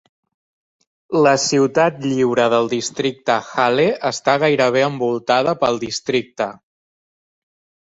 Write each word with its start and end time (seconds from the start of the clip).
La 1.27 1.33
ciutat 1.43 1.99
lliure 2.13 2.45
del 2.55 2.71
districte 2.71 3.37
Halle 3.51 3.87
està 4.13 4.37
gairebé 4.47 4.83
envoltada 4.89 5.57
pel 5.67 5.81
districte. 5.87 6.51